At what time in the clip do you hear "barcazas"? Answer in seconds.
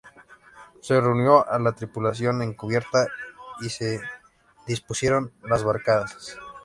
5.63-6.39